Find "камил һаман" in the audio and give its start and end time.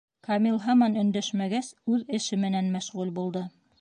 0.27-0.95